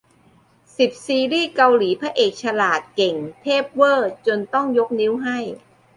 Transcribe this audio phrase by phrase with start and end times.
[0.77, 5.37] สิบ ซีรีส์เกาหลีพระเอกฉลาด เก่งเทพเว่อร์ จนต้องยกนิ้วให้